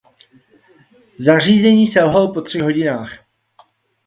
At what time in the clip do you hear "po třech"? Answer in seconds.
2.33-2.61